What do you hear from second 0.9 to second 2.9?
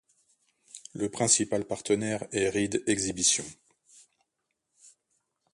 Le principal partenaire est Reed